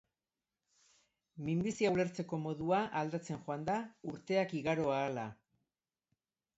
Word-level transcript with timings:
Minbizia 1.49 1.91
ulertzeko 1.97 2.41
modua 2.47 2.81
aldatzen 3.03 3.45
joan 3.45 3.69
da 3.71 3.79
urteak 4.15 4.59
igaro 4.65 4.91
ahala. 5.01 5.29